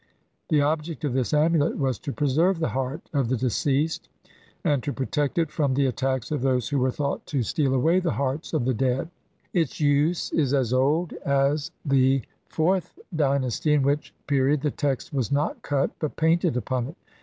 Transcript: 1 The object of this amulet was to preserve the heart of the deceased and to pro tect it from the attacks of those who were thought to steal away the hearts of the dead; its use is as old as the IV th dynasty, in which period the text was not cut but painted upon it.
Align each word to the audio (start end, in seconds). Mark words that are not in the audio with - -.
1 0.49 0.57
The 0.57 0.61
object 0.63 1.03
of 1.03 1.13
this 1.13 1.31
amulet 1.31 1.77
was 1.77 1.99
to 1.99 2.11
preserve 2.11 2.57
the 2.57 2.69
heart 2.69 3.07
of 3.13 3.29
the 3.29 3.37
deceased 3.37 4.09
and 4.63 4.81
to 4.81 4.91
pro 4.91 5.05
tect 5.05 5.37
it 5.37 5.51
from 5.51 5.75
the 5.75 5.85
attacks 5.85 6.31
of 6.31 6.41
those 6.41 6.67
who 6.69 6.79
were 6.79 6.89
thought 6.89 7.23
to 7.27 7.43
steal 7.43 7.75
away 7.75 7.99
the 7.99 8.13
hearts 8.13 8.51
of 8.51 8.65
the 8.65 8.73
dead; 8.73 9.11
its 9.53 9.79
use 9.79 10.31
is 10.31 10.55
as 10.55 10.73
old 10.73 11.13
as 11.23 11.69
the 11.85 12.23
IV 12.49 12.83
th 12.95 13.05
dynasty, 13.15 13.73
in 13.73 13.83
which 13.83 14.11
period 14.25 14.61
the 14.61 14.71
text 14.71 15.13
was 15.13 15.31
not 15.31 15.61
cut 15.61 15.91
but 15.99 16.15
painted 16.15 16.57
upon 16.57 16.87
it. 16.87 16.95